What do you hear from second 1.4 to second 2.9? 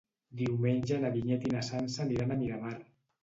i na Sança aniran a Miramar.